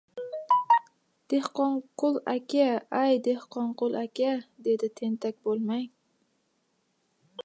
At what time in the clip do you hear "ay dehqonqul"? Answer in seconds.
3.01-3.93